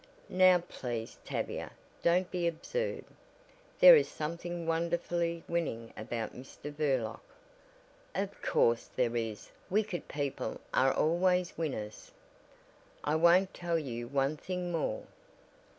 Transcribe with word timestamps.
"Now 0.29 0.57
please, 0.67 1.19
Tavia, 1.23 1.69
don't 2.01 2.31
be 2.31 2.47
absurd. 2.47 3.05
There 3.79 3.95
is 3.95 4.09
something 4.09 4.65
wonderfully 4.65 5.43
winning 5.47 5.93
about 5.95 6.33
Mr. 6.33 6.75
Burlock." 6.75 7.21
"Of 8.15 8.41
course 8.41 8.89
there 8.95 9.15
is. 9.15 9.51
Wicked 9.69 10.07
people 10.07 10.59
are 10.73 10.91
always 10.91 11.55
winners." 11.55 12.09
"I 13.03 13.13
won't 13.15 13.53
tell 13.53 13.77
you 13.77 14.07
one 14.07 14.37
thing 14.37 14.71
more!" 14.71 15.03